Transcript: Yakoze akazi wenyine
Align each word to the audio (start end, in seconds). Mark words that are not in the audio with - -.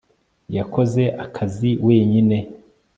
Yakoze 0.55 1.03
akazi 1.25 1.71
wenyine 1.85 2.37